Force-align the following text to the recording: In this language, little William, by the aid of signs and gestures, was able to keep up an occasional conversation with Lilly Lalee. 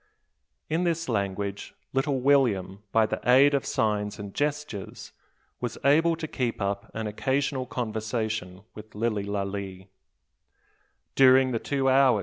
In 0.67 0.83
this 0.83 1.07
language, 1.07 1.75
little 1.93 2.19
William, 2.21 2.81
by 2.91 3.05
the 3.05 3.21
aid 3.23 3.53
of 3.53 3.67
signs 3.67 4.17
and 4.17 4.33
gestures, 4.33 5.11
was 5.59 5.77
able 5.85 6.15
to 6.15 6.27
keep 6.27 6.59
up 6.59 6.89
an 6.95 7.05
occasional 7.05 7.67
conversation 7.67 8.63
with 8.73 8.95
Lilly 8.95 9.25
Lalee. 9.25 9.89